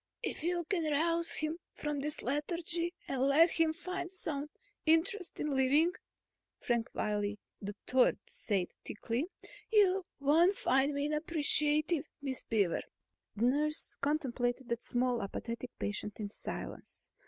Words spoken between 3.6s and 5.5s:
find some interest